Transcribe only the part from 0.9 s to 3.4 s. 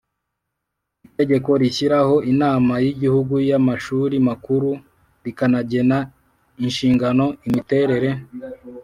Itegeko rishyiraho Inama y Igihugu